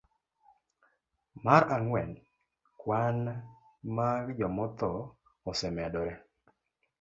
Mar 1.45 1.63
ang'wen, 1.75 2.09
kwan 2.79 3.17
mag 3.97 4.23
jomotho 4.37 4.91
osemedore. 5.49 6.13